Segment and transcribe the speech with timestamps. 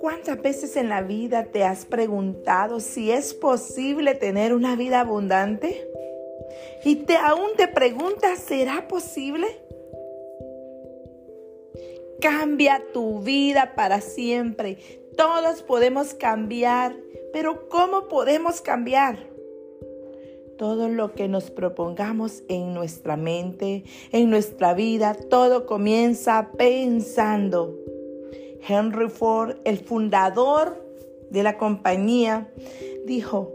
[0.00, 5.88] ¿Cuántas veces en la vida te has preguntado si es posible tener una vida abundante?
[6.84, 9.46] Y te aún te preguntas, ¿será posible?
[12.20, 14.78] Cambia tu vida para siempre.
[15.16, 16.96] Todos podemos cambiar,
[17.32, 19.30] pero ¿cómo podemos cambiar?
[20.60, 27.78] Todo lo que nos propongamos en nuestra mente, en nuestra vida, todo comienza pensando.
[28.68, 30.86] Henry Ford, el fundador
[31.30, 32.52] de la compañía,
[33.06, 33.50] dijo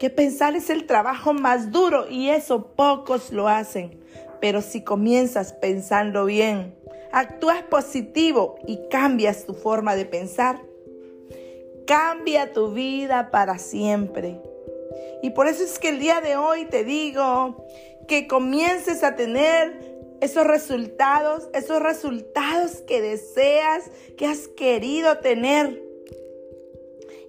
[0.00, 4.00] que pensar es el trabajo más duro y eso pocos lo hacen.
[4.40, 6.74] Pero si comienzas pensando bien,
[7.12, 10.60] actúas positivo y cambias tu forma de pensar,
[11.86, 14.40] cambia tu vida para siempre.
[15.22, 17.64] Y por eso es que el día de hoy te digo
[18.06, 19.88] que comiences a tener
[20.20, 25.82] esos resultados, esos resultados que deseas, que has querido tener.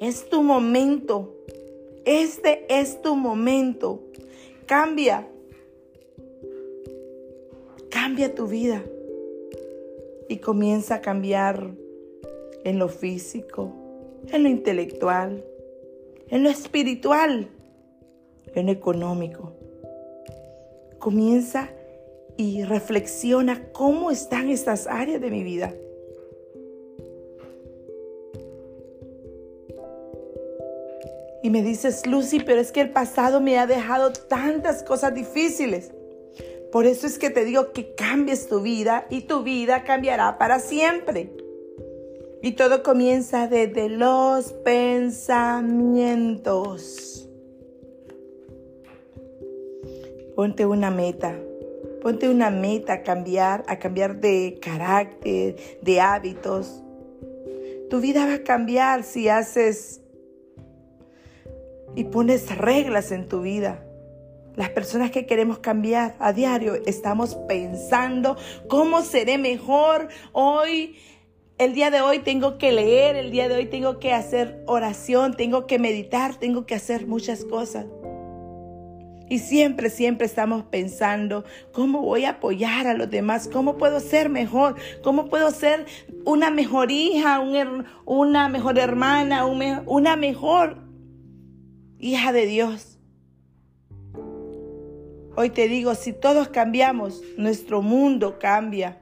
[0.00, 1.34] Es tu momento.
[2.04, 4.00] Este es tu momento.
[4.66, 5.28] Cambia.
[7.90, 8.82] Cambia tu vida.
[10.28, 11.70] Y comienza a cambiar
[12.64, 13.72] en lo físico,
[14.30, 15.44] en lo intelectual,
[16.28, 17.48] en lo espiritual,
[18.54, 19.52] en lo económico.
[20.98, 21.70] Comienza
[22.36, 25.74] y reflexiona cómo están estas áreas de mi vida.
[31.42, 35.92] Y me dices, Lucy, pero es que el pasado me ha dejado tantas cosas difíciles.
[36.72, 40.60] Por eso es que te digo que cambies tu vida y tu vida cambiará para
[40.60, 41.32] siempre.
[42.42, 47.27] Y todo comienza desde los pensamientos.
[50.34, 51.36] Ponte una meta.
[52.02, 56.82] Ponte una meta a cambiar, a cambiar de carácter, de hábitos.
[57.90, 60.00] Tu vida va a cambiar si haces
[61.96, 63.84] y pones reglas en tu vida.
[64.54, 68.36] Las personas que queremos cambiar a diario estamos pensando
[68.68, 70.96] cómo seré mejor hoy.
[71.58, 75.36] El día de hoy tengo que leer, el día de hoy tengo que hacer oración,
[75.36, 77.86] tengo que meditar, tengo que hacer muchas cosas.
[79.28, 83.48] Y siempre, siempre estamos pensando, ¿cómo voy a apoyar a los demás?
[83.52, 84.76] ¿Cómo puedo ser mejor?
[85.02, 85.86] ¿Cómo puedo ser
[86.24, 87.40] una mejor hija,
[88.04, 90.78] una mejor hermana, una mejor
[91.98, 92.98] hija de Dios?
[95.36, 98.98] Hoy te digo, si todos cambiamos, nuestro mundo cambia.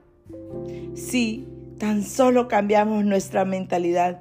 [0.94, 1.46] Si
[1.78, 4.20] tan solo cambiamos nuestra mentalidad,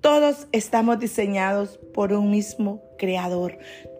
[0.00, 3.58] todos estamos diseñados por un mismo creador.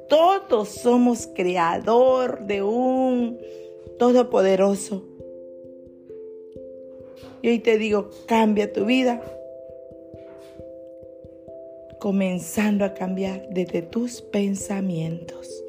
[0.08, 3.38] Todos somos creador de un
[3.98, 5.04] todopoderoso.
[7.42, 9.22] Y hoy te digo, cambia tu vida.
[11.98, 15.64] Comenzando a cambiar desde tus pensamientos.